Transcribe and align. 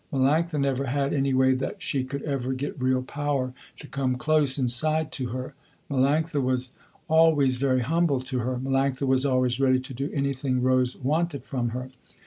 Melanctha 0.11 0.59
never 0.59 0.85
had 0.85 1.13
any 1.13 1.31
way 1.31 1.53
that 1.53 1.83
she 1.83 2.03
could 2.03 2.23
ever 2.23 2.53
get 2.53 2.81
real 2.81 3.03
power, 3.03 3.53
to 3.77 3.87
come 3.87 4.15
close 4.15 4.57
inside 4.57 5.11
to 5.11 5.27
her. 5.27 5.53
Melanctha 5.91 6.41
was 6.41 6.71
always 7.07 7.57
very 7.57 7.81
humble 7.81 8.19
to 8.21 8.39
her. 8.39 8.57
Melanctha 8.57 9.05
was 9.05 9.27
always 9.27 9.59
ready 9.59 9.77
to 9.81 9.93
do 9.93 10.09
anything 10.11 10.63
Rose 10.63 10.95
wanted 10.95 11.43
from 11.45 11.69
her. 11.69 11.89